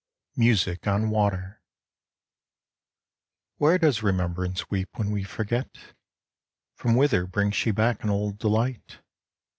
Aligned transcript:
MUSIC 0.35 0.87
ON 0.87 1.11
WATER 1.11 1.61
Where 3.57 3.77
does 3.77 4.01
Remembrance 4.01 4.67
weep 4.67 4.89
when 4.95 5.11
we 5.11 5.21
forget? 5.23 5.69
From 6.75 6.95
whither 6.95 7.27
brings 7.27 7.55
she 7.55 7.69
back 7.69 8.03
an 8.03 8.09
old 8.09 8.39
delight 8.39 8.97